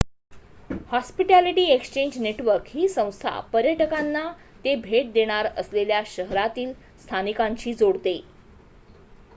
[0.91, 4.23] hospitality exchange network ही संस्था पर्यटकांना
[4.63, 8.19] ते भेट देणार असलेल्या शहरांतील स्थानिकांशी जोडते